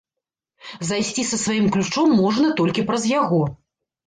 Зайсці 0.89 1.25
са 1.31 1.37
сваім 1.43 1.67
ключом 1.75 2.17
можна 2.23 2.47
толькі 2.63 2.87
праз 2.89 3.03
яго. 3.21 3.43